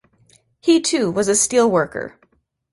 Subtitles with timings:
[0.61, 2.19] He too, was a steel worker.